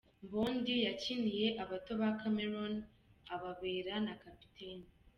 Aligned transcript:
Mbondi 0.25 0.73
yakiniye 0.87 1.47
abato 1.63 1.91
ba 1.99 2.09
Cameroon 2.19 2.73
ababera 3.35 3.93
na 4.05 4.13
kapiteni. 4.21 4.87